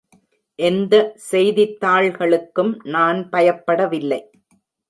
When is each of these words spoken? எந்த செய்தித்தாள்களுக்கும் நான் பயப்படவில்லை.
எந்த 0.59 0.93
செய்தித்தாள்களுக்கும் 1.31 2.73
நான் 2.87 3.29
பயப்படவில்லை. 3.29 4.21